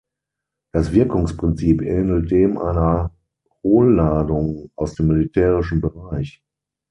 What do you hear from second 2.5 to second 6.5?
einer Hohlladung aus dem militärischen Bereich.